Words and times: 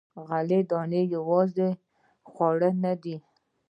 غله 0.27 0.59
دانه 0.71 1.01
یوازې 1.15 1.67
خواړه 2.29 2.69
نه 2.83 2.93
دي. 3.01 3.15